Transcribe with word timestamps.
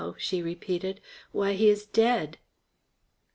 she 0.17 0.41
repeated. 0.41 0.99
"Why, 1.31 1.53
he 1.53 1.69
is 1.69 1.85
dead." 1.85 2.39